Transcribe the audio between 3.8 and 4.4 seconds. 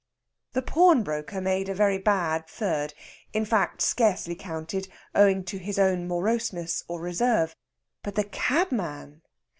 scarcely